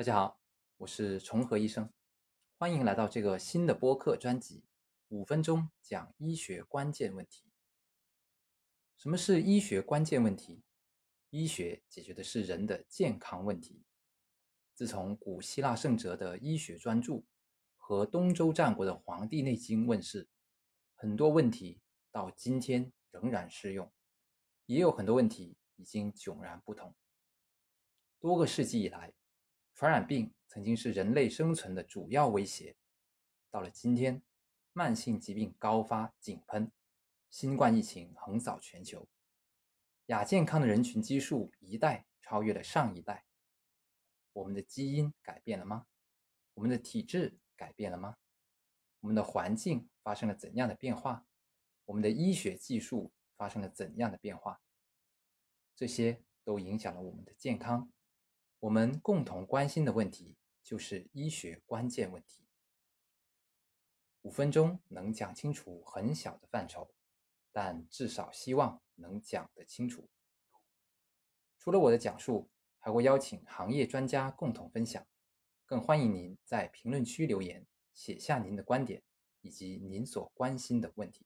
[0.00, 0.40] 大家好，
[0.78, 1.92] 我是重和医生，
[2.56, 4.64] 欢迎来到这个新的播客专辑，
[5.08, 7.44] 五分钟讲医学关键问题。
[8.96, 10.62] 什么是医学关键问题？
[11.28, 13.84] 医学解决的是人的健康问题。
[14.74, 17.22] 自从古希腊圣哲的医学专著
[17.76, 20.30] 和东周战国的《黄帝内经》问世，
[20.94, 23.92] 很多问题到今天仍然适用，
[24.64, 26.94] 也有很多问题已经迥然不同。
[28.18, 29.12] 多个世纪以来，
[29.80, 32.76] 传染病曾经是人类生存的主要威胁，
[33.50, 34.22] 到了今天，
[34.74, 36.70] 慢性疾病高发井喷，
[37.30, 39.08] 新冠疫情横扫全球，
[40.08, 43.24] 亚健康的人群基数一代超越了上一代。
[44.34, 45.86] 我们的基因改变了吗？
[46.52, 48.18] 我们的体质改变了吗？
[49.00, 51.26] 我们的环境发生了怎样的变化？
[51.86, 54.60] 我们的医学技术发生了怎样的变化？
[55.74, 57.90] 这些都影响了我们的健康。
[58.60, 62.46] 我们共同关心的问题就是医学关键问题。
[64.20, 66.92] 五分钟能讲清楚很小的范畴，
[67.52, 70.10] 但至少希望能讲得清楚。
[71.58, 75.06] 除了我的讲述，还会邀请行业专家共同分享。
[75.64, 79.02] 更欢迎您在评论区留言，写下您的观点
[79.40, 81.24] 以及您所关心的问题。